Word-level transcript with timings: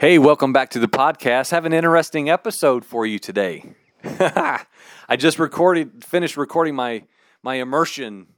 Hey, 0.00 0.16
welcome 0.16 0.52
back 0.52 0.70
to 0.70 0.78
the 0.78 0.86
podcast. 0.86 1.50
Have 1.50 1.64
an 1.64 1.72
interesting 1.72 2.30
episode 2.30 2.84
for 2.84 3.04
you 3.04 3.18
today. 3.18 3.74
I 4.04 5.16
just 5.16 5.40
recorded, 5.40 6.04
finished 6.04 6.36
recording 6.36 6.76
my 6.76 7.02
my 7.42 7.56
immersion 7.56 8.28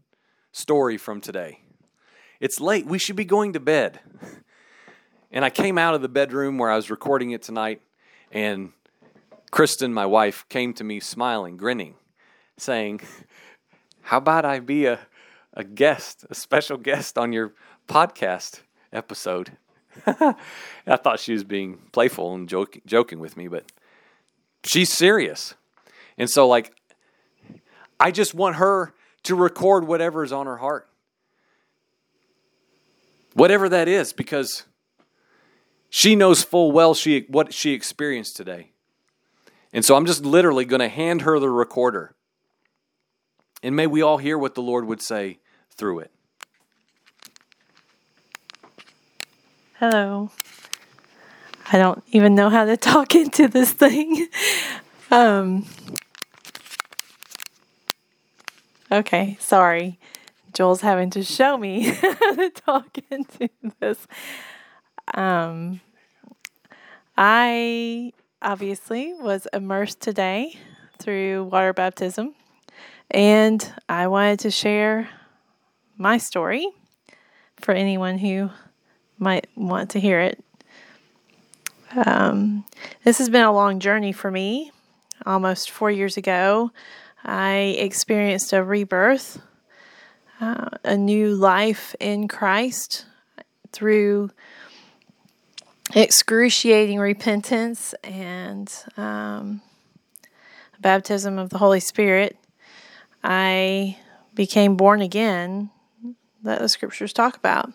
story 0.52 0.96
from 0.96 1.20
today. 1.20 1.60
It's 2.40 2.60
late. 2.60 2.86
We 2.86 2.96
should 2.96 3.14
be 3.14 3.26
going 3.26 3.52
to 3.52 3.60
bed. 3.60 4.00
And 5.30 5.44
I 5.44 5.50
came 5.50 5.76
out 5.76 5.92
of 5.92 6.00
the 6.00 6.08
bedroom 6.08 6.56
where 6.56 6.70
I 6.70 6.76
was 6.76 6.88
recording 6.88 7.32
it 7.32 7.42
tonight, 7.42 7.82
and 8.32 8.72
Kristen, 9.50 9.92
my 9.92 10.06
wife, 10.06 10.46
came 10.48 10.72
to 10.72 10.82
me 10.82 10.98
smiling, 10.98 11.58
grinning, 11.58 11.96
saying, 12.56 13.02
How 14.00 14.16
about 14.16 14.46
I 14.46 14.60
be 14.60 14.86
a, 14.86 14.98
a 15.52 15.64
guest, 15.64 16.24
a 16.30 16.34
special 16.34 16.78
guest 16.78 17.18
on 17.18 17.34
your 17.34 17.52
podcast 17.86 18.60
episode? 18.94 19.58
I 20.06 20.96
thought 20.96 21.20
she 21.20 21.32
was 21.32 21.44
being 21.44 21.78
playful 21.92 22.34
and 22.34 22.48
joking, 22.48 22.82
joking 22.86 23.18
with 23.18 23.36
me, 23.36 23.48
but 23.48 23.64
she's 24.64 24.92
serious. 24.92 25.54
And 26.16 26.28
so, 26.28 26.46
like, 26.46 26.72
I 27.98 28.10
just 28.10 28.34
want 28.34 28.56
her 28.56 28.94
to 29.24 29.34
record 29.34 29.86
whatever 29.86 30.24
is 30.24 30.32
on 30.32 30.46
her 30.46 30.56
heart. 30.58 30.88
Whatever 33.34 33.68
that 33.68 33.88
is, 33.88 34.12
because 34.12 34.64
she 35.88 36.16
knows 36.16 36.42
full 36.42 36.72
well 36.72 36.94
she 36.94 37.26
what 37.28 37.52
she 37.52 37.72
experienced 37.72 38.36
today. 38.36 38.70
And 39.72 39.84
so 39.84 39.96
I'm 39.96 40.06
just 40.06 40.24
literally 40.24 40.64
going 40.64 40.80
to 40.80 40.88
hand 40.88 41.22
her 41.22 41.38
the 41.38 41.48
recorder. 41.48 42.14
And 43.62 43.76
may 43.76 43.86
we 43.86 44.02
all 44.02 44.18
hear 44.18 44.36
what 44.36 44.54
the 44.54 44.62
Lord 44.62 44.86
would 44.86 45.02
say 45.02 45.38
through 45.76 46.00
it. 46.00 46.10
Hello. 49.80 50.30
I 51.72 51.78
don't 51.78 52.04
even 52.12 52.34
know 52.34 52.50
how 52.50 52.66
to 52.66 52.76
talk 52.76 53.14
into 53.14 53.48
this 53.48 53.72
thing. 53.72 54.28
Um, 55.10 55.64
okay, 58.92 59.38
sorry. 59.40 59.98
Joel's 60.52 60.82
having 60.82 61.08
to 61.12 61.22
show 61.22 61.56
me 61.56 61.84
how 62.02 62.34
to 62.34 62.50
talk 62.50 62.98
into 63.10 63.48
this. 63.78 64.06
Um, 65.14 65.80
I 67.16 68.12
obviously 68.42 69.14
was 69.14 69.48
immersed 69.50 70.02
today 70.02 70.58
through 70.98 71.44
water 71.44 71.72
baptism, 71.72 72.34
and 73.10 73.66
I 73.88 74.08
wanted 74.08 74.40
to 74.40 74.50
share 74.50 75.08
my 75.96 76.18
story 76.18 76.68
for 77.62 77.72
anyone 77.72 78.18
who 78.18 78.50
might 79.20 79.46
want 79.54 79.90
to 79.90 80.00
hear 80.00 80.18
it. 80.20 80.42
Um, 81.94 82.64
this 83.04 83.18
has 83.18 83.28
been 83.28 83.44
a 83.44 83.52
long 83.52 83.78
journey 83.78 84.12
for 84.12 84.30
me. 84.30 84.72
Almost 85.26 85.70
four 85.70 85.90
years 85.90 86.16
ago, 86.16 86.72
I 87.22 87.76
experienced 87.78 88.52
a 88.52 88.64
rebirth, 88.64 89.40
uh, 90.40 90.70
a 90.82 90.96
new 90.96 91.34
life 91.34 91.94
in 92.00 92.26
Christ 92.26 93.04
through 93.70 94.30
excruciating 95.94 96.98
repentance 96.98 97.94
and 98.02 98.72
um, 98.96 99.60
baptism 100.80 101.38
of 101.38 101.50
the 101.50 101.58
Holy 101.58 101.80
Spirit. 101.80 102.36
I 103.22 103.98
became 104.34 104.76
born 104.76 105.02
again, 105.02 105.70
that 106.42 106.60
the 106.60 106.68
scriptures 106.68 107.12
talk 107.12 107.36
about. 107.36 107.72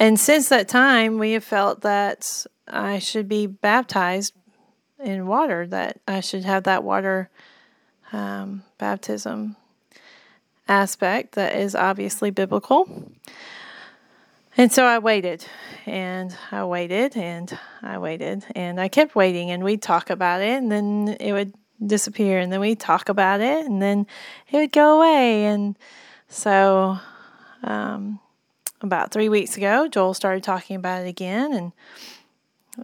And 0.00 0.18
since 0.18 0.48
that 0.48 0.66
time, 0.66 1.18
we 1.18 1.32
have 1.32 1.44
felt 1.44 1.82
that 1.82 2.46
I 2.66 2.98
should 2.98 3.28
be 3.28 3.46
baptized 3.46 4.32
in 4.98 5.26
water, 5.26 5.66
that 5.66 6.00
I 6.08 6.20
should 6.20 6.46
have 6.46 6.64
that 6.64 6.82
water 6.82 7.28
um, 8.10 8.64
baptism 8.78 9.56
aspect 10.66 11.32
that 11.34 11.54
is 11.54 11.74
obviously 11.74 12.30
biblical. 12.30 13.12
And 14.56 14.72
so 14.72 14.86
I 14.86 14.98
waited 15.00 15.44
and 15.84 16.34
I 16.50 16.64
waited 16.64 17.14
and 17.14 17.58
I 17.82 17.98
waited 17.98 18.46
and 18.54 18.80
I 18.80 18.88
kept 18.88 19.14
waiting 19.14 19.50
and 19.50 19.62
we'd 19.62 19.82
talk 19.82 20.08
about 20.08 20.40
it 20.40 20.62
and 20.62 20.72
then 20.72 21.16
it 21.20 21.32
would 21.32 21.52
disappear 21.84 22.38
and 22.38 22.50
then 22.50 22.60
we'd 22.60 22.80
talk 22.80 23.10
about 23.10 23.42
it 23.42 23.66
and 23.66 23.82
then 23.82 24.06
it 24.50 24.56
would 24.56 24.72
go 24.72 24.96
away. 24.96 25.44
And 25.44 25.78
so 26.28 26.98
um, 27.62 28.18
about 28.82 29.10
three 29.10 29.28
weeks 29.28 29.56
ago, 29.56 29.88
Joel 29.88 30.14
started 30.14 30.42
talking 30.42 30.76
about 30.76 31.04
it 31.04 31.08
again. 31.08 31.52
And 31.52 31.72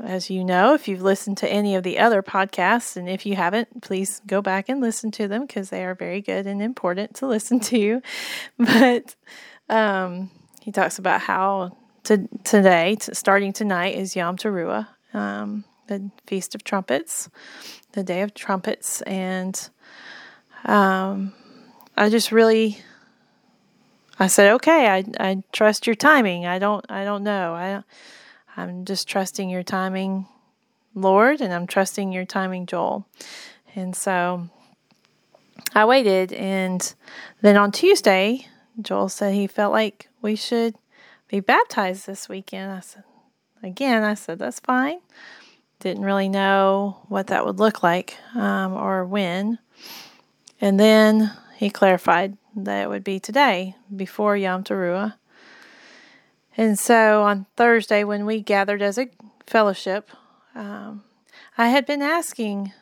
as 0.03 0.31
you 0.31 0.45
know, 0.45 0.75
if 0.75 0.89
you've 0.89 1.03
listened 1.03 1.39
to 1.39 1.49
any 1.49 1.75
of 1.75 1.83
the 1.83 1.99
other 1.99 2.23
podcasts, 2.23 2.97
and 2.97 3.09
if 3.09 3.25
you 3.25 3.37
haven't, 3.37 3.83
please 3.83 4.21
go 4.27 4.43
back 4.43 4.69
and 4.69 4.81
listen 4.81 5.11
to 5.13 5.29
them 5.29 5.47
because 5.47 5.71
they 5.71 5.85
are 5.85 5.95
very 5.95 6.21
good 6.21 6.47
and 6.47 6.61
important 6.61 7.15
to 7.17 7.27
listen 7.27 7.61
to. 7.61 8.03
But 8.59 9.15
um, 9.69 10.31
he 10.61 10.73
talks 10.73 10.99
about 10.99 11.21
how 11.21 11.77
to, 12.05 12.29
today, 12.45 12.97
to, 12.97 13.15
starting 13.15 13.53
tonight, 13.53 13.97
is 13.97 14.17
Yom 14.17 14.37
Teruah, 14.37 14.89
um, 15.15 15.65
the 15.89 16.11
Feast 16.27 16.55
of 16.55 16.65
Trumpets, 16.65 17.29
the 17.93 18.03
Day 18.03 18.23
of 18.23 18.35
Trumpets. 18.35 19.03
And 19.03 19.69
um, 20.65 21.33
I 21.97 22.11
just 22.11 22.33
really 22.33 22.79
I 24.19 24.27
said, 24.29 24.53
"Okay, 24.53 24.89
I 24.89 25.05
I 25.19 25.43
trust 25.53 25.87
your 25.87 25.97
timing. 25.97 26.47
I 26.47 26.59
don't 26.59 26.85
I 26.91 27.05
don't 27.05 27.23
know. 27.23 27.55
I 27.55 27.83
I'm 28.57 28.85
just 28.85 29.09
trusting 29.09 29.51
your 29.51 29.63
timing, 29.63 30.27
Lord, 30.95 31.41
and 31.41 31.53
I'm 31.53 31.67
trusting 31.67 32.13
your 32.13 32.25
timing, 32.25 32.67
Joel." 32.67 33.07
And 33.75 33.95
so 33.95 34.49
I 35.75 35.85
waited 35.85 36.33
and 36.33 36.95
then 37.43 37.57
on 37.57 37.73
Tuesday, 37.73 38.49
Joel 38.81 39.09
said 39.09 39.35
he 39.35 39.47
felt 39.47 39.73
like 39.73 40.09
we 40.23 40.37
should 40.37 40.75
be 41.29 41.41
baptized 41.41 42.07
this 42.07 42.29
weekend. 42.29 42.73
I 42.73 42.81
said, 42.81 43.05
again, 43.63 44.03
I 44.03 44.15
said, 44.15 44.39
that's 44.39 44.61
fine. 44.61 44.99
Didn't 45.81 46.05
really 46.05 46.29
know 46.29 46.99
what 47.09 47.29
that 47.29 47.45
would 47.45 47.59
look 47.59 47.83
like 47.83 48.17
um, 48.35 48.75
or 48.75 49.05
when. 49.05 49.59
And 50.61 50.81
then 50.81 51.31
he 51.57 51.71
clarified 51.71 52.37
that 52.55 52.83
it 52.83 52.89
would 52.89 53.05
be 53.05 53.19
today 53.19 53.77
before 53.95 54.37
Yom 54.37 54.65
Teruah. 54.65 55.15
And 56.57 56.79
so 56.79 57.23
on 57.23 57.47
Thursday, 57.57 58.05
when 58.05 58.25
we 58.25 58.41
gathered 58.41 58.83
as 58.83 58.99
a 58.99 59.09
fellowship, 59.47 60.11
um, 60.55 61.03
I 61.59 61.69
had 61.69 61.87
been 61.87 62.03
asking 62.03 62.73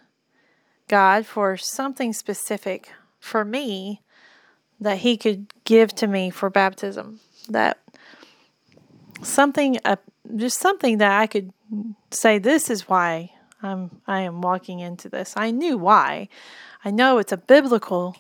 God 0.89 1.27
for 1.27 1.57
something 1.57 2.13
specific 2.13 2.91
for 3.19 3.45
me 3.45 4.03
that 4.81 4.99
He 4.99 5.17
could 5.17 5.53
give 5.65 5.95
to 5.97 6.07
me 6.07 6.31
for 6.31 6.51
baptism. 6.51 7.21
That 7.49 7.79
something, 9.23 9.79
uh, 9.85 9.97
just 10.37 10.59
something 10.59 10.99
that 10.99 11.21
I 11.21 11.27
could 11.27 11.53
say, 12.11 12.39
this 12.39 12.71
is 12.71 12.89
why 12.89 13.33
I'm 13.63 14.03
I 14.07 14.21
am 14.21 14.41
walking 14.41 14.81
into 14.81 15.09
this. 15.09 15.35
I 15.37 15.51
knew 15.51 15.79
why. 15.79 16.29
I 16.85 16.91
know 16.91 17.19
it's 17.19 17.33
a 17.33 17.37
biblical 17.37 18.17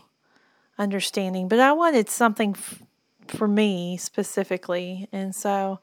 understanding, 0.79 1.49
but 1.49 1.61
I 1.61 1.73
wanted 1.73 2.09
something 2.09 2.55
f- 2.57 2.83
for 3.29 3.49
me 3.49 3.97
specifically. 3.97 5.09
And 5.12 5.35
so 5.35 5.81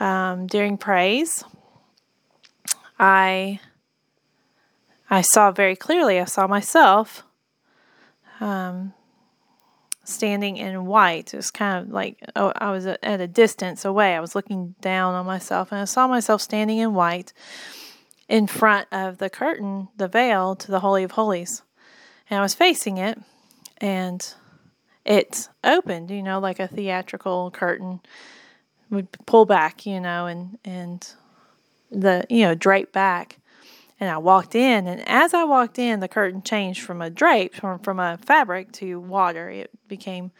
um, 0.00 0.46
during 0.46 0.78
praise, 0.78 1.44
I 2.98 3.60
I 5.10 5.22
saw 5.22 5.50
very 5.50 5.76
clearly. 5.76 6.20
I 6.20 6.24
saw 6.24 6.46
myself 6.46 7.24
um, 8.40 8.92
standing 10.04 10.58
in 10.58 10.84
white. 10.84 11.32
It 11.32 11.36
was 11.36 11.50
kind 11.50 11.84
of 11.84 11.92
like 11.92 12.18
oh, 12.36 12.52
I 12.56 12.70
was 12.70 12.86
at 12.86 13.20
a 13.20 13.26
distance 13.26 13.84
away. 13.84 14.14
I 14.14 14.20
was 14.20 14.34
looking 14.34 14.74
down 14.80 15.14
on 15.14 15.26
myself, 15.26 15.72
and 15.72 15.80
I 15.80 15.84
saw 15.84 16.06
myself 16.06 16.42
standing 16.42 16.78
in 16.78 16.94
white 16.94 17.32
in 18.28 18.46
front 18.46 18.86
of 18.92 19.18
the 19.18 19.30
curtain, 19.30 19.88
the 19.96 20.08
veil 20.08 20.54
to 20.54 20.70
the 20.70 20.80
Holy 20.80 21.02
of 21.02 21.12
Holies. 21.12 21.62
And 22.28 22.38
I 22.38 22.42
was 22.42 22.54
facing 22.54 22.98
it, 22.98 23.18
and 23.78 24.34
it 25.04 25.48
opened, 25.64 26.10
you 26.10 26.22
know, 26.22 26.38
like 26.38 26.60
a 26.60 26.68
theatrical 26.68 27.50
curtain 27.50 28.00
would 28.90 29.08
pull 29.26 29.44
back, 29.44 29.86
you 29.86 30.00
know, 30.00 30.26
and 30.26 30.58
and 30.64 31.12
the 31.90 32.24
you 32.28 32.42
know 32.42 32.54
drape 32.54 32.92
back. 32.92 33.38
And 34.00 34.08
I 34.08 34.18
walked 34.18 34.54
in, 34.54 34.86
and 34.86 35.06
as 35.08 35.34
I 35.34 35.42
walked 35.42 35.78
in, 35.78 35.98
the 35.98 36.08
curtain 36.08 36.42
changed 36.42 36.82
from 36.82 37.02
a 37.02 37.10
drape 37.10 37.54
from 37.54 37.78
from 37.80 37.98
a 37.98 38.18
fabric 38.18 38.70
to 38.72 39.00
water. 39.00 39.50
It 39.50 39.70
became 39.88 40.30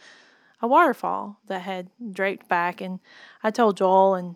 a 0.61 0.67
waterfall 0.67 1.39
that 1.47 1.61
had 1.61 1.89
draped 2.11 2.47
back. 2.47 2.81
And 2.81 2.99
I 3.43 3.51
told 3.51 3.77
Joel, 3.77 4.15
and 4.15 4.35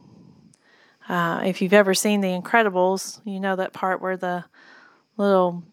uh, 1.08 1.42
if 1.46 1.62
you've 1.62 1.74
ever 1.74 1.94
seen 1.94 2.22
The 2.22 2.30
Incredibles, 2.30 3.22
you 3.26 3.40
know 3.40 3.56
that 3.56 3.74
part 3.74 4.02
where 4.02 4.18
the 4.18 4.46
little 5.18 5.64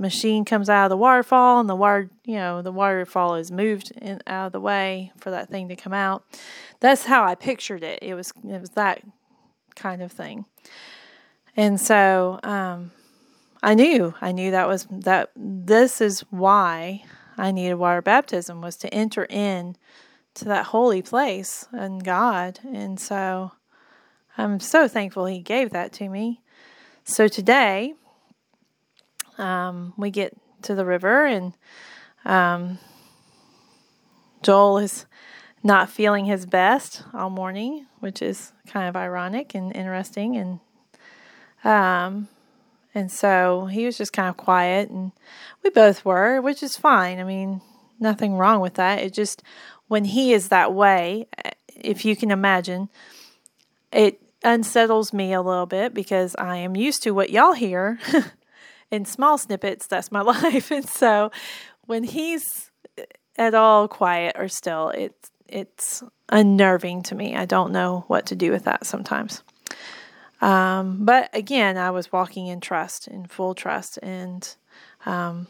machine 0.00 0.44
comes 0.44 0.68
out 0.68 0.84
of 0.84 0.90
the 0.90 0.96
waterfall 0.96 1.60
and 1.60 1.68
the 1.68 1.76
water 1.76 2.10
you 2.24 2.36
know 2.36 2.62
the 2.62 2.72
waterfall 2.72 3.34
is 3.36 3.50
moved 3.50 3.92
in, 4.00 4.20
out 4.26 4.46
of 4.46 4.52
the 4.52 4.60
way 4.60 5.12
for 5.18 5.30
that 5.30 5.48
thing 5.48 5.68
to 5.68 5.76
come 5.76 5.92
out 5.92 6.24
that's 6.80 7.04
how 7.04 7.24
i 7.24 7.34
pictured 7.34 7.82
it 7.82 7.98
it 8.02 8.14
was 8.14 8.32
it 8.44 8.60
was 8.60 8.70
that 8.70 9.02
kind 9.74 10.02
of 10.02 10.12
thing. 10.12 10.44
And 11.56 11.80
so 11.80 12.40
um, 12.42 12.92
I 13.62 13.74
knew, 13.74 14.14
I 14.20 14.32
knew 14.32 14.50
that 14.50 14.68
was 14.68 14.86
that 14.90 15.30
this 15.36 16.00
is 16.00 16.20
why 16.30 17.04
I 17.36 17.52
needed 17.52 17.74
water 17.74 18.02
baptism 18.02 18.60
was 18.60 18.76
to 18.78 18.92
enter 18.92 19.26
in 19.28 19.76
to 20.34 20.44
that 20.46 20.66
holy 20.66 21.02
place 21.02 21.66
and 21.72 22.02
God. 22.02 22.60
And 22.64 22.98
so 22.98 23.52
I'm 24.38 24.60
so 24.60 24.88
thankful 24.88 25.26
He 25.26 25.40
gave 25.40 25.70
that 25.70 25.92
to 25.94 26.08
me. 26.08 26.40
So 27.04 27.28
today, 27.28 27.94
um, 29.38 29.94
we 29.96 30.10
get 30.10 30.36
to 30.62 30.74
the 30.74 30.84
river 30.84 31.26
and 31.26 31.54
um, 32.24 32.78
Joel 34.42 34.78
is 34.78 35.06
not 35.62 35.90
feeling 35.90 36.24
his 36.24 36.46
best 36.46 37.02
all 37.14 37.30
morning, 37.30 37.86
which 38.00 38.20
is 38.20 38.52
kind 38.66 38.88
of 38.88 38.96
ironic 38.96 39.54
and 39.54 39.74
interesting. 39.74 40.36
And 40.36 40.60
um, 41.64 42.28
and 42.94 43.10
so 43.10 43.66
he 43.66 43.86
was 43.86 43.96
just 43.96 44.12
kind 44.12 44.28
of 44.28 44.36
quiet, 44.36 44.90
and 44.90 45.12
we 45.62 45.70
both 45.70 46.04
were, 46.04 46.40
which 46.40 46.62
is 46.62 46.76
fine. 46.76 47.20
I 47.20 47.24
mean, 47.24 47.62
nothing 48.00 48.34
wrong 48.34 48.60
with 48.60 48.74
that. 48.74 49.00
It 49.00 49.12
just 49.12 49.42
when 49.88 50.04
he 50.04 50.32
is 50.32 50.48
that 50.48 50.74
way, 50.74 51.28
if 51.68 52.04
you 52.04 52.16
can 52.16 52.30
imagine, 52.30 52.88
it 53.92 54.20
unsettles 54.42 55.12
me 55.12 55.32
a 55.32 55.42
little 55.42 55.66
bit 55.66 55.94
because 55.94 56.34
I 56.36 56.56
am 56.56 56.74
used 56.74 57.04
to 57.04 57.12
what 57.12 57.30
y'all 57.30 57.52
hear 57.52 58.00
in 58.92 59.04
small 59.04 59.38
snippets. 59.38 59.88
That's 59.88 60.12
my 60.12 60.20
life, 60.22 60.70
and 60.70 60.88
so 60.88 61.32
when 61.86 62.04
he's 62.04 62.70
at 63.36 63.54
all 63.54 63.88
quiet 63.88 64.36
or 64.38 64.46
still, 64.46 64.90
it's 64.90 65.30
it's 65.48 66.02
unnerving 66.28 67.02
to 67.04 67.14
me. 67.14 67.34
I 67.34 67.44
don't 67.44 67.72
know 67.72 68.04
what 68.06 68.26
to 68.26 68.36
do 68.36 68.52
with 68.52 68.64
that 68.64 68.86
sometimes. 68.86 69.42
Um, 70.40 71.04
but 71.04 71.30
again, 71.32 71.76
I 71.76 71.90
was 71.90 72.10
walking 72.10 72.48
in 72.48 72.60
trust, 72.60 73.06
in 73.06 73.26
full 73.26 73.54
trust. 73.54 73.98
And 74.02 74.54
um, 75.06 75.46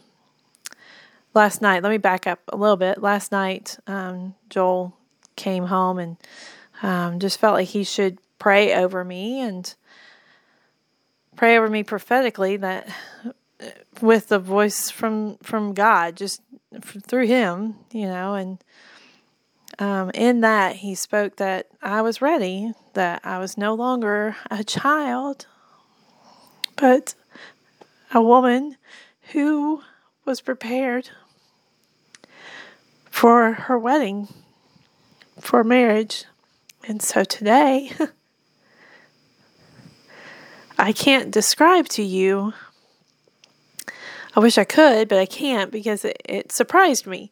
last 1.35 1.63
night, 1.63 1.83
let 1.83 1.91
me 1.91 1.99
back 1.99 2.27
up 2.27 2.41
a 2.49 2.57
little 2.57 2.77
bit. 2.77 3.01
Last 3.01 3.33
night, 3.33 3.79
um, 3.87 4.35
Joel 4.51 4.95
came 5.37 5.67
home 5.67 5.99
and 5.99 6.17
um, 6.83 7.21
just 7.21 7.41
felt 7.41 7.55
like 7.55 7.69
he 7.69 7.85
should 7.85 8.19
pray 8.39 8.75
over 8.75 9.05
me 9.05 9.41
and 9.41 9.75
pray 11.37 11.57
over 11.57 11.69
me 11.69 11.83
prophetically 11.83 12.57
that 12.59 12.89
with 14.01 14.29
the 14.29 14.39
voice 14.39 14.91
from 14.91 15.37
from 15.43 15.75
God, 15.75 16.17
just 16.17 16.43
through 16.81 17.27
him, 17.27 17.77
you 17.93 18.07
know, 18.07 18.35
and 18.35 18.59
um, 19.79 20.11
in 20.15 20.41
that 20.41 20.77
he 20.77 20.95
spoke 20.95 21.37
that 21.37 21.67
I 21.83 22.03
was 22.03 22.21
ready, 22.21 22.73
that 22.95 23.21
I 23.25 23.39
was 23.39 23.57
no 23.57 23.75
longer 23.75 24.37
a 24.51 24.65
child, 24.65 25.47
but 26.77 27.15
a 28.13 28.23
woman 28.23 28.77
who 29.33 29.83
was 30.25 30.41
prepared 30.41 31.11
for 33.11 33.53
her 33.53 33.79
wedding, 33.79 34.29
for 35.41 35.65
marriage. 35.65 36.25
And 36.87 37.01
so 37.01 37.25
today, 37.25 37.93
I 40.79 40.93
can't 40.93 41.31
describe 41.31 41.89
to 41.91 42.03
you 42.03 42.53
I 44.35 44.41
wish 44.41 44.57
I 44.57 44.65
could, 44.65 45.09
but 45.09 45.19
I 45.19 45.27
can't 45.27 45.71
because 45.71 46.05
it, 46.05 46.21
it 46.25 46.53
surprised 46.53 47.07
me. 47.07 47.31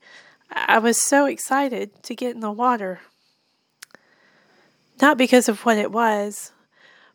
I 0.52 0.78
was 0.78 1.00
so 1.00 1.26
excited 1.26 2.02
to 2.02 2.14
get 2.14 2.34
in 2.34 2.40
the 2.40 2.50
water. 2.50 3.00
Not 5.00 5.16
because 5.16 5.48
of 5.48 5.64
what 5.64 5.78
it 5.78 5.90
was, 5.90 6.52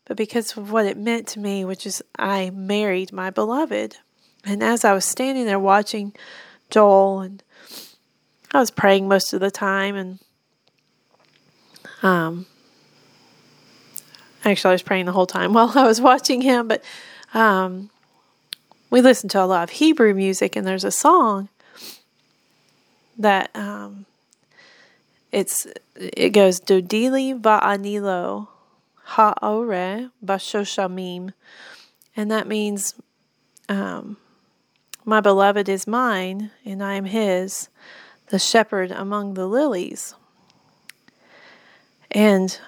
but 0.04 0.16
because 0.16 0.56
of 0.56 0.72
what 0.72 0.86
it 0.86 0.96
meant 0.96 1.28
to 1.28 1.40
me, 1.40 1.64
which 1.64 1.86
is 1.86 2.02
I 2.18 2.50
married 2.50 3.12
my 3.12 3.30
beloved. 3.30 3.98
And 4.44 4.62
as 4.62 4.84
I 4.84 4.92
was 4.92 5.04
standing 5.04 5.44
there 5.44 5.58
watching 5.58 6.14
Joel, 6.68 7.20
and 7.20 7.42
I 8.52 8.58
was 8.58 8.72
praying 8.72 9.06
most 9.06 9.32
of 9.32 9.40
the 9.40 9.52
time, 9.52 9.94
and 9.94 10.18
um, 12.02 12.46
actually, 14.46 14.70
I 14.70 14.74
was 14.74 14.82
praying 14.82 15.06
the 15.06 15.12
whole 15.12 15.26
time 15.26 15.52
while 15.52 15.72
I 15.74 15.86
was 15.86 16.00
watching 16.00 16.40
him, 16.40 16.68
but 16.68 16.82
um, 17.34 17.90
we 18.90 19.00
listen 19.00 19.28
to 19.30 19.42
a 19.42 19.44
lot 19.44 19.64
of 19.64 19.70
Hebrew 19.70 20.14
music, 20.14 20.56
and 20.56 20.66
there's 20.66 20.84
a 20.84 20.90
song 20.90 21.48
that 23.18 23.50
um, 23.54 24.06
it's 25.32 25.66
it 25.94 26.30
goes 26.30 26.60
Dodili 26.60 27.38
va'anilo 27.40 28.48
ha'ore 29.04 30.10
bashoshamim, 30.24 31.32
and 32.16 32.30
that 32.30 32.46
means 32.46 32.94
um, 33.68 34.16
my 35.04 35.20
beloved 35.20 35.68
is 35.68 35.86
mine, 35.86 36.50
and 36.64 36.82
I 36.82 36.94
am 36.94 37.06
his, 37.06 37.68
the 38.28 38.38
shepherd 38.38 38.90
among 38.90 39.34
the 39.34 39.46
lilies. 39.46 40.14
And 42.10 42.58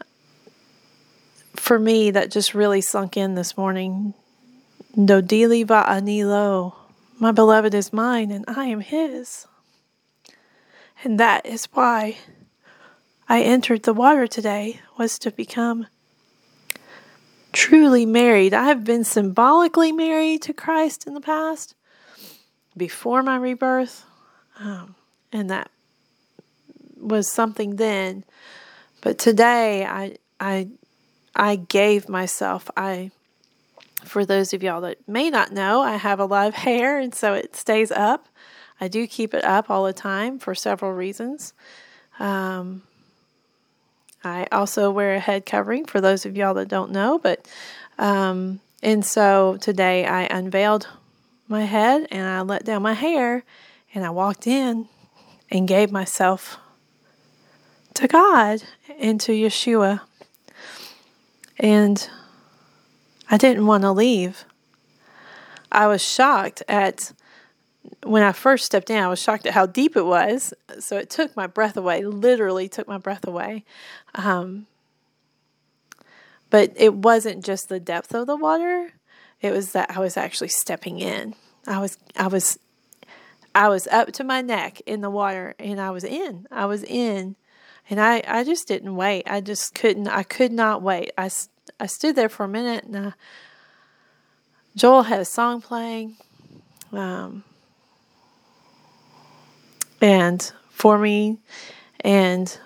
for 1.59 1.79
me, 1.79 2.11
that 2.11 2.31
just 2.31 2.55
really 2.55 2.81
sunk 2.81 3.17
in 3.17 3.35
this 3.35 3.57
morning 3.57 4.15
Dodili 4.97 5.65
va'anilo. 5.65 6.75
My 7.19 7.33
beloved 7.33 7.75
is 7.75 7.93
mine 7.93 8.31
and 8.31 8.45
I 8.49 8.67
am 8.67 8.81
his. 8.81 9.47
And 11.05 11.21
that 11.21 11.47
is 11.47 11.67
why 11.67 12.19
I 13.29 13.43
entered 13.43 13.85
the 13.85 13.95
water 13.95 14.27
today 14.27 14.81
was 14.99 15.19
to 15.21 15.31
become 15.31 15.87
truly 17.53 18.07
married. 18.07 18.55
I 18.55 18.65
have 18.65 18.85
been 18.85 19.05
symbolically 19.05 19.93
married 19.93 20.43
to 20.43 20.53
Christ 20.53 21.07
in 21.07 21.15
the 21.15 21.21
past 21.21 21.75
before 22.77 23.23
my 23.23 23.37
rebirth. 23.37 24.05
Um, 24.59 24.95
and 25.33 25.51
that 25.51 25.71
was 26.97 27.31
something 27.31 27.77
then. 27.77 28.25
But 29.01 29.19
today 29.19 29.85
I 29.85 30.17
I 30.41 30.69
I 31.39 31.57
gave 31.57 32.09
myself. 32.09 32.71
I 32.77 33.13
for 34.05 34.25
those 34.25 34.53
of 34.53 34.63
y'all 34.63 34.81
that 34.81 35.07
may 35.09 35.31
not 35.31 35.53
know, 35.53 35.81
I 35.81 35.97
have 35.97 36.21
a 36.21 36.25
lot 36.25 36.49
of 36.49 36.55
hair 36.67 36.99
and 36.99 37.15
so 37.15 37.35
it 37.35 37.55
stays 37.57 37.91
up. 37.91 38.29
I 38.81 38.89
do 38.89 39.07
keep 39.07 39.35
it 39.35 39.45
up 39.45 39.71
all 39.71 39.85
the 39.85 39.93
time 39.93 40.39
for 40.39 40.55
several 40.55 40.93
reasons. 40.93 41.53
Um, 42.19 42.83
I 44.25 44.47
also 44.51 44.91
wear 44.91 45.15
a 45.15 45.21
head 45.21 45.47
covering 45.47 45.85
for 45.85 46.01
those 46.01 46.27
of 46.27 46.37
y'all 46.37 46.55
that 46.55 46.69
don't 46.69 46.91
know, 46.91 47.19
but 47.19 47.49
um, 47.99 48.61
and 48.83 49.05
so 49.05 49.57
today 49.61 50.07
I 50.07 50.25
unveiled 50.25 50.89
my 51.49 51.65
head 51.65 52.07
and 52.11 52.27
I 52.27 52.41
let 52.43 52.65
down 52.65 52.83
my 52.83 52.93
hair 52.93 53.45
and 53.95 54.05
I 54.05 54.11
walked 54.11 54.47
in 54.47 54.89
and 55.51 55.67
gave 55.67 55.91
myself 55.91 56.59
to 57.95 58.07
God 58.07 58.63
and 59.01 59.21
to 59.23 59.33
Yeshua. 59.33 60.03
And 61.59 62.09
I 63.31 63.37
didn't 63.37 63.67
want 63.67 63.83
to 63.83 63.93
leave. 63.93 64.45
I 65.71 65.87
was 65.87 66.03
shocked 66.03 66.63
at 66.69 67.13
when 68.05 68.23
I 68.23 68.33
first 68.33 68.67
stepped 68.67 68.91
in, 68.91 69.03
I 69.03 69.09
was 69.09 69.21
shocked 69.21 69.47
at 69.47 69.55
how 69.55 69.67
deep 69.67 69.97
it 69.97 70.05
was. 70.05 70.53
So 70.79 70.97
it 70.97 71.11
took 71.11 71.37
my 71.37 71.47
breath 71.47 71.77
away, 71.77 72.05
literally 72.05 72.69
took 72.69 72.87
my 72.87 72.99
breath 72.99 73.27
away. 73.27 73.65
Um, 74.15 74.67
but 76.51 76.73
it 76.77 76.95
wasn't 76.95 77.45
just 77.45 77.69
the 77.69 77.81
depth 77.81 78.15
of 78.15 78.27
the 78.27 78.37
water, 78.37 78.93
it 79.41 79.53
was 79.53 79.73
that 79.73 79.91
I 79.91 80.01
was 80.01 80.17
actually 80.17 80.49
stepping 80.49 80.99
in. 80.99 81.35
I 81.67 81.79
was, 81.79 81.99
I 82.17 82.27
was, 82.27 82.59
I 83.55 83.69
was 83.69 83.87
up 83.89 84.13
to 84.13 84.25
my 84.25 84.41
neck 84.41 84.81
in 84.87 85.01
the 85.01 85.11
water 85.11 85.55
and 85.59 85.81
I 85.81 85.91
was 85.91 86.05
in. 86.05 86.47
I 86.51 86.67
was 86.67 86.83
in. 86.83 87.37
And 87.91 88.01
I, 88.01 88.23
I 88.27 88.45
just 88.45 88.69
didn't 88.69 88.97
wait. 88.97 89.25
I 89.27 89.41
just 89.41 89.75
couldn't, 89.75 90.09
I 90.09 90.23
could 90.23 90.53
not 90.53 90.83
wait. 90.83 91.11
I, 91.17 91.31
I 91.81 91.87
stood 91.87 92.17
there 92.17 92.29
for 92.29 92.45
a 92.45 92.49
minute 92.49 92.85
and 92.85 92.97
uh, 92.97 93.11
Joel 94.77 95.05
had 95.05 95.21
a 95.21 95.25
song 95.25 95.61
playing. 95.61 96.17
Um, 96.93 97.45
and 100.01 100.53
for 100.71 100.99
me, 100.99 101.39
and 102.01 102.59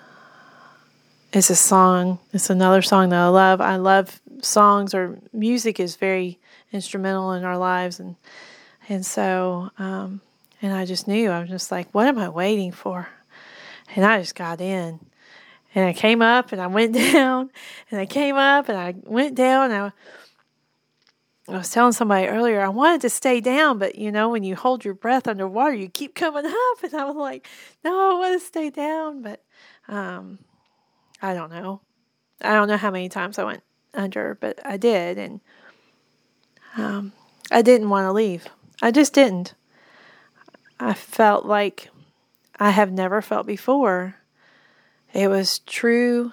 it's 1.31 1.49
a 1.49 1.55
song, 1.55 2.19
it's 2.31 2.49
another 2.49 2.81
song 2.81 3.09
that 3.09 3.19
I 3.19 3.27
love. 3.27 3.61
I 3.61 3.77
love 3.77 4.21
songs 4.41 4.93
or 4.93 5.19
music 5.31 5.79
is 5.79 5.95
very 5.95 6.39
instrumental 6.71 7.31
in 7.31 7.43
our 7.43 7.57
lives. 7.57 7.99
And, 7.99 8.15
and 8.89 9.05
so, 9.05 9.71
um, 9.79 10.21
and 10.61 10.73
I 10.73 10.85
just 10.85 11.07
knew, 11.07 11.31
I 11.31 11.39
was 11.39 11.49
just 11.49 11.71
like, 11.71 11.91
what 11.93 12.07
am 12.07 12.19
I 12.19 12.29
waiting 12.29 12.71
for? 12.71 13.07
And 13.95 14.05
I 14.05 14.19
just 14.19 14.35
got 14.35 14.61
in 14.61 14.99
and 15.75 15.85
I 15.85 15.93
came 15.93 16.21
up 16.21 16.51
and 16.51 16.61
I 16.61 16.67
went 16.67 16.93
down 17.13 17.49
and 17.89 17.99
I 17.99 18.05
came 18.05 18.35
up 18.35 18.69
and 18.69 18.77
I 18.77 18.95
went 19.03 19.35
down. 19.35 19.71
I, 19.71 19.91
I 21.47 21.57
was 21.57 21.69
telling 21.69 21.91
somebody 21.91 22.27
earlier, 22.27 22.61
I 22.61 22.69
wanted 22.69 23.01
to 23.01 23.09
stay 23.09 23.41
down, 23.41 23.77
but 23.77 23.95
you 23.95 24.11
know, 24.11 24.29
when 24.29 24.43
you 24.43 24.55
hold 24.55 24.85
your 24.85 24.93
breath 24.93 25.27
underwater, 25.27 25.73
you 25.73 25.89
keep 25.89 26.15
coming 26.15 26.45
up. 26.47 26.83
And 26.83 26.93
I 26.93 27.05
was 27.05 27.15
like, 27.15 27.47
no, 27.83 28.15
I 28.15 28.19
want 28.19 28.39
to 28.39 28.45
stay 28.45 28.69
down. 28.69 29.21
But 29.21 29.43
um, 29.87 30.39
I 31.21 31.33
don't 31.33 31.51
know. 31.51 31.81
I 32.41 32.53
don't 32.53 32.67
know 32.67 32.77
how 32.77 32.91
many 32.91 33.09
times 33.09 33.39
I 33.39 33.43
went 33.43 33.63
under, 33.93 34.37
but 34.39 34.59
I 34.65 34.77
did, 34.77 35.17
and 35.17 35.39
um, 36.77 37.13
I 37.51 37.61
didn't 37.61 37.89
want 37.89 38.05
to 38.05 38.11
leave. 38.11 38.47
I 38.81 38.91
just 38.91 39.13
didn't. 39.13 39.53
I 40.79 40.93
felt 40.93 41.45
like 41.45 41.89
I 42.59 42.71
have 42.71 42.91
never 42.91 43.21
felt 43.21 43.47
before. 43.47 44.15
It 45.13 45.27
was 45.27 45.59
true 45.59 46.31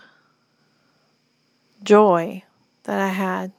joy 1.83 2.45
that 2.85 2.99
I 2.99 3.09
had. 3.09 3.53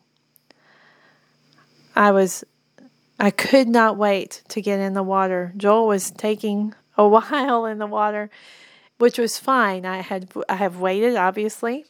I 1.95 2.11
was 2.11 2.43
I 3.19 3.29
could 3.29 3.69
not 3.69 3.97
wait 3.97 4.41
to 4.49 4.61
get 4.63 4.79
in 4.79 4.93
the 4.93 5.03
water. 5.03 5.53
Joel 5.55 5.85
was 5.85 6.09
taking 6.09 6.73
a 6.97 7.07
while 7.07 7.65
in 7.65 7.77
the 7.77 7.85
water, 7.85 8.31
which 8.97 9.19
was 9.19 9.37
fine. 9.37 9.85
I 9.85 10.01
had 10.01 10.31
I 10.49 10.55
have 10.55 10.77
waited 10.77 11.15
obviously 11.15 11.85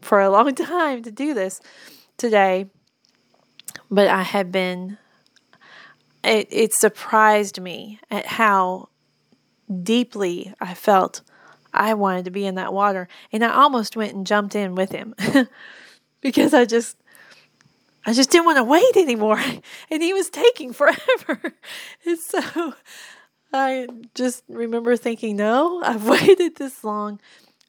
for 0.00 0.20
a 0.20 0.30
long 0.30 0.54
time 0.54 1.02
to 1.02 1.10
do 1.10 1.34
this 1.34 1.60
today, 2.16 2.66
but 3.90 4.06
I 4.06 4.22
had 4.22 4.52
been 4.52 4.98
it 6.22 6.46
it 6.48 6.74
surprised 6.74 7.60
me 7.60 7.98
at 8.08 8.26
how 8.26 8.90
deeply 9.82 10.54
I 10.60 10.74
felt 10.74 11.22
I 11.72 11.94
wanted 11.94 12.24
to 12.26 12.30
be 12.30 12.46
in 12.46 12.54
that 12.56 12.72
water 12.72 13.08
and 13.32 13.44
I 13.44 13.52
almost 13.52 13.96
went 13.96 14.14
and 14.14 14.26
jumped 14.26 14.54
in 14.54 14.74
with 14.74 14.90
him 14.92 15.14
because 16.20 16.54
I 16.54 16.64
just 16.64 16.96
I 18.08 18.14
just 18.14 18.30
didn't 18.30 18.46
want 18.46 18.56
to 18.56 18.64
wait 18.64 18.96
anymore. 18.96 19.40
And 19.90 20.02
he 20.02 20.14
was 20.14 20.30
taking 20.30 20.72
forever. 20.74 21.54
And 22.06 22.18
so 22.18 22.74
I 23.52 23.86
just 24.14 24.44
remember 24.48 24.96
thinking, 24.96 25.36
no, 25.36 25.82
I've 25.82 26.06
waited 26.06 26.56
this 26.56 26.84
long. 26.84 27.20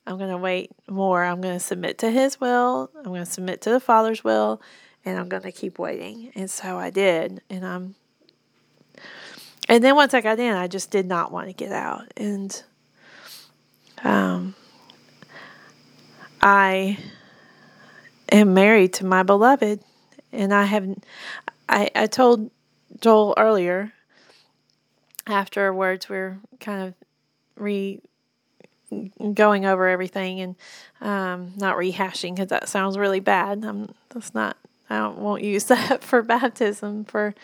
I'm 0.07 0.17
going 0.17 0.29
to 0.29 0.37
wait 0.37 0.71
more. 0.89 1.23
I'm 1.23 1.41
going 1.41 1.57
to 1.57 1.63
submit 1.63 1.97
to 1.99 2.11
his 2.11 2.39
will. 2.39 2.89
I'm 2.97 3.05
going 3.05 3.23
to 3.23 3.29
submit 3.29 3.61
to 3.61 3.69
the 3.69 3.79
Father's 3.79 4.23
will. 4.23 4.61
And 5.05 5.19
I'm 5.19 5.29
going 5.29 5.43
to 5.43 5.51
keep 5.51 5.77
waiting. 5.77 6.31
And 6.35 6.49
so 6.49 6.77
I 6.77 6.89
did. 6.89 7.41
And 7.49 7.65
I'm. 7.65 7.95
And 9.67 9.83
then 9.83 9.95
once 9.95 10.13
I 10.13 10.21
got 10.21 10.39
in, 10.39 10.55
I 10.55 10.67
just 10.67 10.89
did 10.89 11.05
not 11.05 11.31
want 11.31 11.47
to 11.47 11.53
get 11.53 11.71
out. 11.71 12.11
And 12.17 12.63
um, 14.03 14.55
I 16.41 16.97
am 18.31 18.53
married 18.53 18.93
to 18.93 19.05
my 19.05 19.23
beloved 19.23 19.83
and 20.31 20.53
I 20.53 20.65
haven't. 20.65 21.05
I 21.67 21.89
I 21.95 22.07
told 22.07 22.51
Joel 22.99 23.33
earlier. 23.37 23.93
Afterwards, 25.27 26.09
we're 26.09 26.39
kind 26.59 26.87
of 26.87 26.93
re 27.55 28.01
going 29.33 29.65
over 29.65 29.87
everything 29.87 30.39
and 30.41 30.55
um, 31.01 31.53
not 31.55 31.77
rehashing 31.77 32.35
because 32.35 32.49
that 32.49 32.67
sounds 32.67 32.97
really 32.97 33.19
bad. 33.19 33.63
I'm 33.63 33.93
that's 34.09 34.33
not. 34.33 34.57
I 34.89 34.97
don't, 34.97 35.19
won't 35.19 35.43
use 35.43 35.63
that 35.65 36.03
for 36.03 36.21
baptism 36.23 37.05
for 37.05 37.35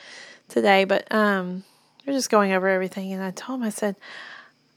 today, 0.48 0.86
but 0.86 1.12
um, 1.14 1.64
we're 2.06 2.14
just 2.14 2.30
going 2.30 2.54
over 2.54 2.68
everything. 2.68 3.14
And 3.14 3.24
I 3.24 3.32
told 3.32 3.60
him, 3.60 3.68
I 3.68 3.70
said, 3.70 3.96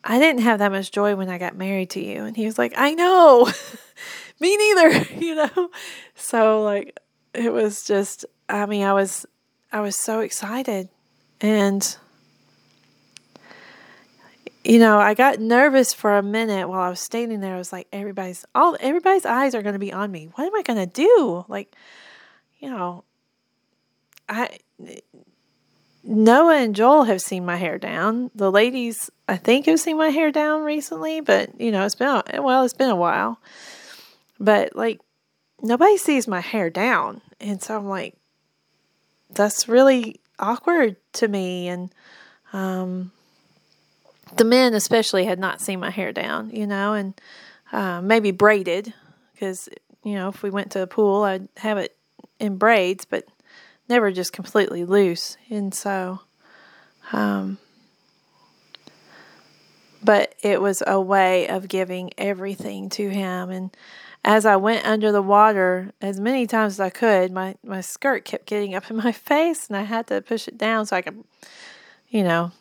I 0.05 0.19
didn't 0.19 0.43
have 0.43 0.61
that 0.61 0.73
much 0.73 0.91
joy 0.91 1.17
when 1.17 1.29
I 1.29 1.39
got 1.39 1.57
married 1.57 1.91
to 1.91 2.01
you. 2.01 2.25
And 2.25 2.37
he 2.37 2.47
was 2.47 2.59
like, 2.59 2.73
I 2.77 2.95
know, 2.95 3.51
me 4.41 4.57
neither, 4.57 5.03
you 5.19 5.35
know. 5.35 5.71
So 6.15 6.63
like 6.63 6.99
it 7.35 7.53
was 7.53 7.85
just 7.85 8.25
I 8.49 8.67
mean, 8.67 8.85
I 8.85 8.93
was 8.93 9.27
I 9.73 9.81
was 9.81 9.97
so 9.97 10.21
excited 10.21 10.89
and 11.41 11.97
you 14.65 14.79
know, 14.79 14.99
I 14.99 15.15
got 15.15 15.41
nervous 15.41 15.95
for 15.95 16.19
a 16.19 16.23
minute 16.23 16.69
while 16.69 16.81
I 16.81 16.91
was 16.91 17.01
standing 17.01 17.41
there. 17.41 17.55
I 17.55 17.59
was 17.59 17.73
like, 17.73 17.89
everybody's 17.93 18.45
all 18.55 18.77
everybody's 18.81 19.25
eyes 19.25 19.55
are 19.55 19.63
going 19.63 19.75
to 19.75 19.79
be 19.79 19.93
on 19.93 20.11
me. 20.11 20.29
What 20.35 20.47
am 20.47 20.55
I 20.55 20.63
going 20.63 20.79
to 20.79 20.87
do? 20.87 21.45
Like, 21.49 21.75
you 22.59 22.69
know, 22.69 23.05
I 24.29 24.59
Noah 26.11 26.57
and 26.57 26.75
Joel 26.75 27.05
have 27.05 27.21
seen 27.21 27.45
my 27.45 27.57
hair 27.57 27.77
down. 27.77 28.31
The 28.35 28.51
ladies, 28.51 29.11
I 29.29 29.37
think, 29.37 29.67
have 29.67 29.79
seen 29.79 29.99
my 29.99 30.09
hair 30.09 30.33
down 30.33 30.63
recently, 30.63 31.21
but 31.21 31.61
you 31.61 31.71
know, 31.71 31.85
it's 31.85 31.95
been 31.95 32.23
well, 32.39 32.65
it's 32.65 32.73
been 32.73 32.89
a 32.89 32.97
while. 32.97 33.39
But 34.41 34.75
like, 34.75 35.01
nobody 35.61 35.99
sees 35.99 36.27
my 36.27 36.41
hair 36.41 36.71
down. 36.71 37.21
And 37.41 37.63
so 37.63 37.77
I'm 37.77 37.89
like, 37.89 38.15
that's 39.29 39.69
really 39.69 40.19
awkward 40.39 40.97
to 41.15 41.29
me. 41.29 41.69
And 41.69 41.95
um, 42.55 43.13
the 44.35 44.45
men, 44.45 44.73
especially, 44.73 45.27
had 45.27 45.39
not 45.39 45.61
seen 45.61 45.79
my 45.79 45.91
hair 45.91 46.13
down, 46.13 46.49
you 46.49 46.67
know, 46.67 46.95
and 46.95 47.21
uh, 47.71 48.01
maybe 48.01 48.31
braided 48.31 48.95
because, 49.35 49.69
you 50.05 50.15
know, 50.15 50.31
if 50.31 50.43
we 50.43 50.49
went 50.49 50.73
to 50.73 50.79
the 50.79 50.87
pool, 50.87 51.25
I'd 51.25 51.49
have 51.59 51.77
it 51.77 51.95
in 52.41 52.57
braids, 52.57 53.05
but 53.05 53.27
never 53.89 54.11
just 54.11 54.33
completely 54.33 54.85
loose. 54.85 55.37
And 55.51 55.75
so, 55.75 56.21
um, 57.13 57.59
but 60.03 60.35
it 60.43 60.61
was 60.61 60.83
a 60.87 61.01
way 61.01 61.49
of 61.49 61.69
giving 61.69 62.11
everything 62.19 62.89
to 62.91 63.09
him 63.09 63.51
and 63.51 63.71
as 64.25 64.45
I 64.45 64.57
went 64.57 64.87
under 64.87 65.13
the 65.13 65.23
water 65.23 65.93
as 66.01 66.21
many 66.21 66.47
times 66.47 66.75
as 66.75 66.81
I 66.81 66.91
could, 66.91 67.33
my, 67.33 67.55
my 67.65 67.81
skirt 67.81 68.25
kept 68.25 68.47
getting 68.47 68.75
up 68.75 68.91
in 68.91 68.97
my 68.97 69.13
face 69.13 69.69
and 69.69 69.77
I 69.77 69.83
had 69.83 70.07
to 70.09 70.21
push 70.21 70.49
it 70.49 70.59
down 70.59 70.87
so 70.87 70.97
I 70.97 71.03
could, 71.03 71.25
you 72.09 72.23
know, 72.23 72.53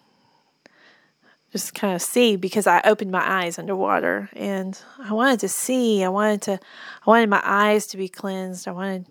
just 1.51 1.74
kind 1.74 1.96
of 1.96 2.01
see 2.01 2.36
because 2.36 2.67
I 2.67 2.81
opened 2.84 3.12
my 3.12 3.43
eyes 3.43 3.57
underwater 3.57 4.29
and 4.34 4.79
I 5.00 5.13
wanted 5.13 5.39
to 5.41 5.50
see. 5.50 6.03
I 6.03 6.10
wanted 6.10 6.41
to, 6.43 6.53
I 6.53 7.10
wanted 7.10 7.29
my 7.29 7.41
eyes 7.43 7.88
to 7.88 7.98
be 7.98 8.10
cleansed. 8.10 8.67
I 8.67 8.72
wanted 8.72 9.07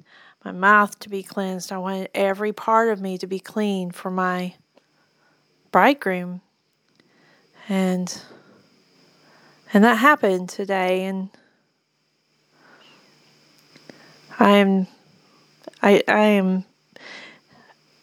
my 0.47 0.53
mouth 0.53 0.99
to 1.01 1.09
be 1.09 1.23
cleansed. 1.23 1.73
I 1.73 1.79
wanted 1.79 2.09
every 2.15 2.53
part 2.53 2.89
of 2.89 3.01
me 3.01 3.19
to 3.19 3.27
be 3.27 3.39
clean 3.39 3.91
for 3.91 4.11
my 4.11 4.55
bridegroom. 5.71 6.41
And, 7.69 8.23
and 9.73 9.85
that 9.85 9.97
happened 9.97 10.49
today. 10.49 11.05
And, 11.05 11.31
I 14.39 14.51
am 14.59 14.87
I 15.83 16.03
I 16.07 16.21
am 16.21 16.65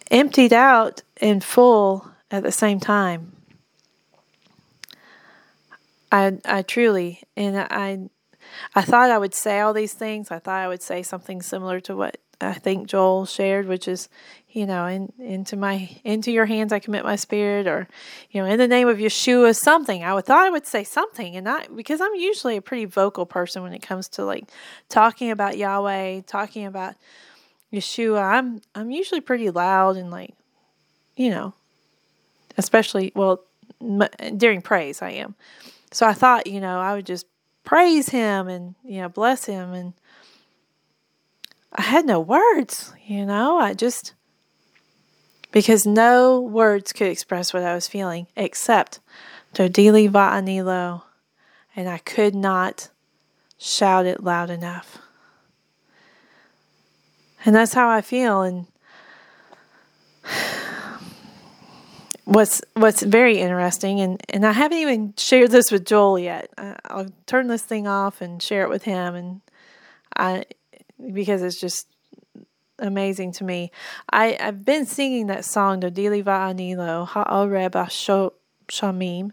emptied 0.10 0.54
out 0.54 1.04
and 1.22 1.44
full 1.44 2.10
at 2.32 2.44
the 2.44 2.52
same 2.52 2.80
time. 2.80 3.34
I 6.12 6.40
I 6.46 6.64
truly 6.64 7.22
and 7.38 7.58
I 7.58 8.10
I 8.74 8.82
thought 8.82 9.12
I 9.12 9.18
would 9.18 9.36
say 9.36 9.60
all 9.60 9.74
these 9.74 9.94
things. 9.94 10.32
I 10.32 10.40
thought 10.40 10.60
I 10.60 10.68
would 10.68 10.82
say 10.82 11.04
something 11.04 11.42
similar 11.42 11.80
to 11.82 11.96
what 11.96 12.18
I 12.42 12.54
think 12.54 12.88
Joel 12.88 13.26
shared, 13.26 13.68
which 13.68 13.88
is, 13.88 14.10
you 14.50 14.66
know, 14.66 14.86
in, 14.86 15.12
into 15.20 15.56
my 15.56 15.90
into 16.04 16.32
your 16.32 16.46
hands 16.46 16.74
I 16.74 16.80
commit 16.80 17.04
my 17.04 17.16
spirit, 17.16 17.68
or, 17.68 17.88
you 18.32 18.42
know, 18.42 18.48
in 18.48 18.58
the 18.58 18.68
name 18.68 18.88
of 18.88 18.98
Yeshua, 18.98 19.56
something. 19.56 20.04
I 20.04 20.14
would 20.14 20.26
thought 20.26 20.46
I 20.46 20.50
would 20.50 20.68
say 20.68 20.84
something, 20.84 21.36
and 21.36 21.46
not 21.46 21.76
because 21.76 22.02
I'm 22.02 22.16
usually 22.16 22.58
a 22.58 22.62
pretty 22.62 22.86
vocal 22.86 23.26
person 23.26 23.64
when 23.64 23.74
it 23.74 23.82
comes 23.82 24.08
to 24.10 24.26
like 24.26 24.46
talking 24.90 25.32
about 25.32 25.58
Yahweh, 25.58 26.22
talking 26.28 26.66
about 26.66 26.96
Yeshua. 27.72 28.22
I'm 28.22 28.62
I'm 28.76 28.92
usually 28.92 29.22
pretty 29.22 29.50
loud 29.50 29.98
and 29.98 30.12
like, 30.12 30.34
you 31.16 31.30
know, 31.30 31.54
especially 32.58 33.12
well 33.16 33.42
m- 33.82 34.38
during 34.38 34.62
praise 34.62 35.02
I 35.02 35.12
am. 35.12 35.36
So 35.92 36.08
I 36.08 36.14
thought, 36.14 36.48
you 36.48 36.60
know, 36.60 36.80
I 36.80 36.96
would 36.96 37.06
just 37.06 37.26
praise 37.64 38.10
him 38.10 38.48
and 38.48 38.76
you 38.84 39.02
know 39.02 39.10
bless 39.10 39.46
him 39.46 39.74
and 39.74 39.94
I 41.76 41.82
had 41.82 42.06
no 42.06 42.20
words, 42.20 42.94
you 43.06 43.26
know, 43.26 43.58
I 43.58 43.74
just, 43.74 44.14
because 45.52 45.86
no 45.88 46.40
words 46.40 46.94
could 46.94 47.08
express 47.08 47.54
what 47.54 47.64
I 47.64 47.74
was 47.74 47.88
feeling 47.88 48.28
except 48.36 49.00
Dodili 49.56 50.10
Va'anilo, 50.10 51.04
and 51.76 51.90
I 51.90 51.98
could 52.00 52.36
not 52.36 52.90
shout 53.58 54.06
it 54.06 54.24
loud 54.24 54.50
enough. 54.50 55.00
And 57.46 57.56
that's 57.56 57.74
how 57.74 57.90
I 57.90 58.02
feel. 58.02 58.42
And 58.42 58.68
what's 62.26 62.62
what's 62.74 63.02
very 63.02 63.40
interesting, 63.40 64.00
and, 64.00 64.22
and 64.30 64.46
I 64.46 64.52
haven't 64.54 64.78
even 64.78 65.14
shared 65.18 65.52
this 65.52 65.72
with 65.72 65.86
Joel 65.86 66.20
yet. 66.20 66.52
I'll 66.86 67.10
turn 67.26 67.48
this 67.48 67.64
thing 67.64 67.88
off 67.88 68.22
and 68.22 68.42
share 68.42 68.64
it 68.64 68.70
with 68.70 68.84
him, 68.84 69.16
and 69.16 69.42
I 70.16 70.46
because 71.12 71.42
it's 71.42 71.60
just 71.60 71.88
amazing 72.80 73.32
to 73.34 73.44
me. 73.44 73.72
I, 74.12 74.38
I've 74.40 74.66
been 74.66 74.86
singing 74.86 75.28
that 75.28 75.46
song, 75.46 75.82
Dodili 75.82 76.24
Va'anilo, 76.24 77.08
Ha'oreb 77.08 78.32
Shamim. 78.68 79.32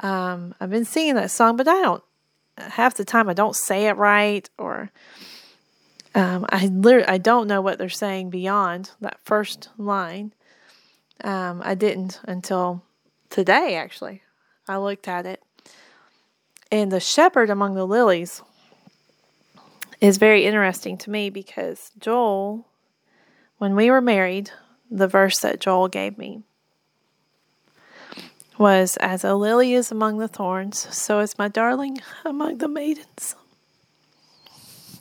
Um, 0.00 0.54
I've 0.60 0.70
been 0.70 0.84
singing 0.84 1.14
that 1.16 1.30
song, 1.30 1.56
but 1.56 1.68
I 1.68 1.80
don't, 1.80 2.02
half 2.56 2.94
the 2.94 3.04
time 3.04 3.28
I 3.28 3.34
don't 3.34 3.56
say 3.56 3.86
it 3.86 3.96
right 3.96 4.48
or 4.58 4.90
um, 6.14 6.46
I 6.48 6.66
literally, 6.66 7.08
I 7.08 7.18
don't 7.18 7.48
know 7.48 7.60
what 7.60 7.78
they're 7.78 7.88
saying 7.88 8.30
beyond 8.30 8.90
that 9.00 9.18
first 9.24 9.68
line. 9.76 10.32
Um, 11.22 11.60
I 11.64 11.74
didn't 11.74 12.20
until 12.24 12.82
today, 13.30 13.74
actually. 13.76 14.22
I 14.68 14.76
looked 14.76 15.08
at 15.08 15.26
it. 15.26 15.42
And 16.70 16.90
the 16.90 17.00
shepherd 17.00 17.50
among 17.50 17.74
the 17.74 17.86
lilies 17.86 18.42
is 20.04 20.18
very 20.18 20.44
interesting 20.44 20.98
to 20.98 21.10
me 21.10 21.30
because 21.30 21.90
Joel, 21.98 22.66
when 23.56 23.74
we 23.74 23.90
were 23.90 24.02
married, 24.02 24.50
the 24.90 25.08
verse 25.08 25.38
that 25.38 25.60
Joel 25.60 25.88
gave 25.88 26.18
me 26.18 26.42
was 28.58 28.98
As 28.98 29.24
a 29.24 29.34
lily 29.34 29.72
is 29.72 29.90
among 29.90 30.18
the 30.18 30.28
thorns, 30.28 30.94
so 30.94 31.20
is 31.20 31.38
my 31.38 31.48
darling 31.48 31.98
among 32.24 32.58
the 32.58 32.68
maidens. 32.68 33.34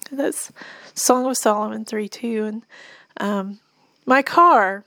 That's 0.09 0.51
Song 0.93 1.25
of 1.25 1.37
Solomon 1.37 1.83
3 1.83 2.07
2. 2.07 2.45
And 2.45 2.65
um, 3.17 3.59
my 4.05 4.21
car, 4.21 4.85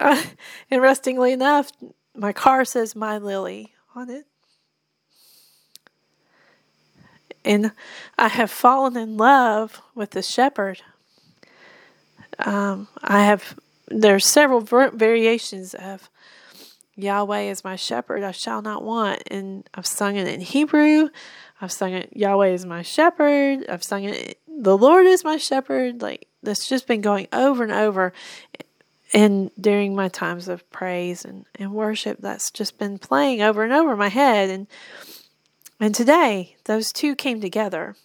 interestingly 0.70 1.32
enough, 1.32 1.70
my 2.14 2.32
car 2.32 2.64
says 2.64 2.96
My 2.96 3.18
Lily 3.18 3.74
on 3.94 4.08
it. 4.08 4.26
And 7.46 7.70
I 8.18 8.28
have 8.28 8.50
fallen 8.50 8.96
in 8.96 9.16
love 9.16 9.80
with 9.94 10.10
the 10.10 10.22
shepherd. 10.22 10.82
Um, 12.40 12.88
I 13.02 13.22
have, 13.22 13.58
there's 13.86 14.26
several 14.26 14.60
variations 14.60 15.72
of 15.72 16.10
Yahweh 16.96 17.42
is 17.42 17.62
my 17.62 17.76
shepherd, 17.76 18.24
I 18.24 18.32
shall 18.32 18.62
not 18.62 18.82
want. 18.82 19.22
And 19.30 19.68
I've 19.74 19.86
sung 19.86 20.16
it 20.16 20.26
in 20.26 20.40
Hebrew. 20.40 21.10
I've 21.60 21.72
sung 21.72 21.92
it, 21.92 22.10
Yahweh 22.14 22.48
is 22.48 22.66
my 22.66 22.82
shepherd. 22.82 23.64
I've 23.68 23.84
sung 23.84 24.04
it, 24.04 24.40
the 24.48 24.76
Lord 24.76 25.06
is 25.06 25.22
my 25.22 25.36
shepherd. 25.36 26.02
Like, 26.02 26.26
that's 26.42 26.68
just 26.68 26.88
been 26.88 27.00
going 27.00 27.28
over 27.32 27.62
and 27.62 27.72
over. 27.72 28.12
And 29.12 29.52
during 29.60 29.94
my 29.94 30.08
times 30.08 30.48
of 30.48 30.68
praise 30.70 31.24
and, 31.24 31.44
and 31.54 31.72
worship, 31.72 32.18
that's 32.20 32.50
just 32.50 32.76
been 32.76 32.98
playing 32.98 33.40
over 33.40 33.62
and 33.62 33.72
over 33.72 33.94
my 33.94 34.08
head. 34.08 34.50
And 34.50 34.66
and 35.78 35.94
today, 35.94 36.56
those 36.64 36.92
two 36.92 37.14
came 37.14 37.40
together. 37.40 37.96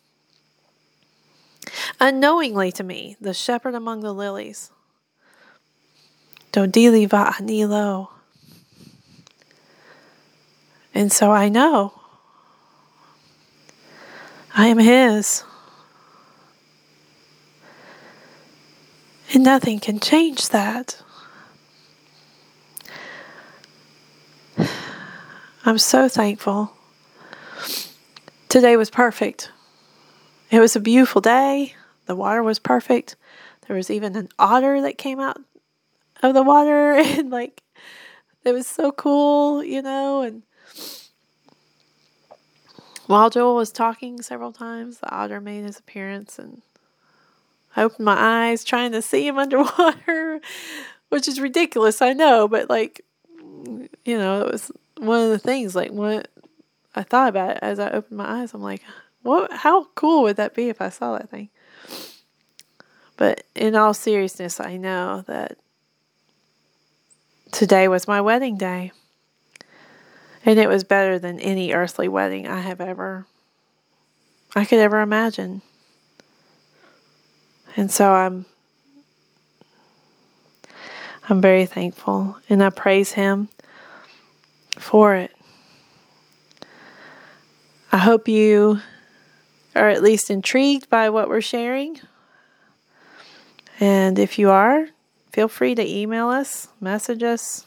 Unknowingly 1.99 2.71
to 2.73 2.83
me, 2.83 3.15
the 3.21 3.33
shepherd 3.33 3.75
among 3.75 4.01
the 4.01 4.13
lilies. 4.13 4.71
Dodili 6.51 7.07
va'anilo. 7.07 8.09
And 10.93 11.11
so 11.11 11.31
I 11.31 11.47
know 11.47 11.93
I 14.53 14.67
am 14.67 14.79
His. 14.79 15.43
And 19.33 19.43
nothing 19.45 19.79
can 19.79 20.01
change 20.01 20.49
that. 20.49 21.01
I'm 25.65 25.77
so 25.77 26.09
thankful. 26.09 26.73
Today 28.49 28.75
was 28.75 28.89
perfect. 28.89 29.51
It 30.49 30.59
was 30.59 30.75
a 30.75 30.79
beautiful 30.79 31.21
day. 31.21 31.75
The 32.05 32.15
water 32.15 32.43
was 32.43 32.59
perfect. 32.59 33.15
There 33.67 33.77
was 33.77 33.89
even 33.89 34.15
an 34.17 34.29
otter 34.37 34.81
that 34.81 34.97
came 34.97 35.19
out 35.19 35.37
of 36.21 36.33
the 36.33 36.43
water 36.43 36.91
and 36.97 37.29
like 37.29 37.61
it 38.43 38.51
was 38.51 38.67
so 38.67 38.91
cool, 38.91 39.63
you 39.63 39.81
know, 39.81 40.21
and 40.21 40.43
while 43.07 43.29
Joel 43.29 43.55
was 43.55 43.71
talking 43.71 44.21
several 44.21 44.51
times, 44.51 44.99
the 44.99 45.09
otter 45.11 45.39
made 45.39 45.63
his 45.63 45.79
appearance 45.79 46.39
and 46.39 46.61
I 47.75 47.83
opened 47.83 48.05
my 48.05 48.17
eyes 48.17 48.63
trying 48.63 48.91
to 48.93 49.01
see 49.01 49.27
him 49.27 49.37
underwater, 49.37 50.41
which 51.09 51.27
is 51.27 51.39
ridiculous, 51.39 52.01
I 52.01 52.13
know, 52.13 52.47
but 52.47 52.69
like, 52.69 53.01
you 54.05 54.17
know, 54.17 54.41
it 54.41 54.51
was 54.51 54.71
one 54.97 55.21
of 55.23 55.29
the 55.29 55.39
things, 55.39 55.75
like, 55.75 55.91
what 55.91 56.27
I 56.95 57.03
thought 57.03 57.29
about 57.29 57.51
it 57.51 57.59
as 57.61 57.79
I 57.79 57.89
opened 57.89 58.17
my 58.17 58.41
eyes. 58.41 58.53
I'm 58.53 58.61
like, 58.61 58.83
what, 59.21 59.51
how 59.51 59.85
cool 59.95 60.23
would 60.23 60.37
that 60.37 60.53
be 60.53 60.69
if 60.69 60.81
I 60.81 60.89
saw 60.89 61.17
that 61.17 61.29
thing? 61.29 61.49
But 63.17 63.43
in 63.55 63.75
all 63.75 63.93
seriousness, 63.93 64.59
I 64.59 64.77
know 64.77 65.23
that 65.27 65.57
today 67.51 67.87
was 67.87 68.07
my 68.07 68.19
wedding 68.19 68.57
day. 68.57 68.91
And 70.43 70.59
it 70.59 70.67
was 70.67 70.83
better 70.83 71.19
than 71.19 71.39
any 71.39 71.71
earthly 71.71 72.07
wedding 72.07 72.47
I 72.47 72.61
have 72.61 72.81
ever 72.81 73.27
I 74.55 74.65
could 74.65 74.79
ever 74.79 74.99
imagine. 74.99 75.61
And 77.77 77.89
so 77.89 78.11
I'm 78.11 78.45
I'm 81.29 81.39
very 81.41 81.65
thankful 81.65 82.37
and 82.49 82.63
I 82.63 82.69
praise 82.69 83.13
him 83.13 83.49
for 84.77 85.15
it. 85.15 85.31
I 87.93 87.97
hope 87.97 88.29
you 88.29 88.79
are 89.75 89.89
at 89.89 90.01
least 90.01 90.29
intrigued 90.29 90.89
by 90.89 91.09
what 91.09 91.27
we're 91.27 91.41
sharing. 91.41 91.99
And 93.81 94.17
if 94.17 94.39
you 94.39 94.49
are, 94.49 94.87
feel 95.33 95.49
free 95.49 95.75
to 95.75 95.85
email 95.85 96.29
us, 96.29 96.69
message 96.79 97.21
us, 97.21 97.65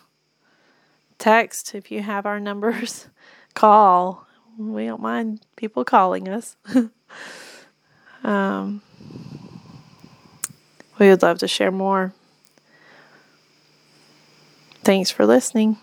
text 1.18 1.74
if 1.74 1.90
you 1.90 2.00
have 2.00 2.24
our 2.24 2.40
numbers, 2.40 3.08
call. 3.54 4.26
We 4.56 4.87
don't 4.87 5.02
mind 5.02 5.42
people 5.56 5.84
calling 5.84 6.26
us. 6.28 6.56
um, 8.24 8.80
we 10.98 11.10
would 11.10 11.22
love 11.22 11.40
to 11.40 11.48
share 11.48 11.72
more. 11.72 12.14
Thanks 14.84 15.10
for 15.10 15.26
listening. 15.26 15.76